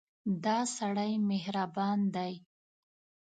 [0.43, 2.33] دا سړی مهربان دی.